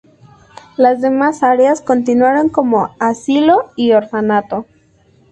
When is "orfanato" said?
3.91-4.65